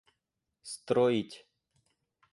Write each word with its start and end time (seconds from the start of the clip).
строить 0.75 1.29